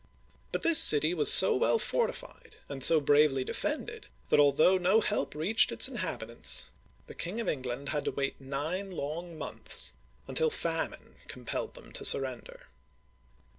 But 0.51 0.63
this 0.63 0.79
city 0.79 1.13
was 1.13 1.31
so 1.31 1.55
well 1.55 1.77
fortified 1.77 2.55
and 2.67 2.83
so 2.83 2.99
bravely 2.99 3.43
defended, 3.43 4.07
that 4.29 4.39
although 4.39 4.79
no 4.79 4.99
help 4.99 5.35
reached 5.35 5.71
its 5.71 5.87
inhab 5.87 6.21
itants, 6.21 6.69
the 7.05 7.13
King 7.13 7.39
of 7.39 7.47
England 7.47 7.89
had 7.89 8.05
to 8.05 8.11
wait 8.11 8.41
nine 8.41 8.89
long 8.89 9.37
months 9.37 9.93
until 10.27 10.49
famine 10.49 11.17
compelled 11.27 11.75
them 11.75 11.91
to 11.91 12.03
surrender. 12.03 12.65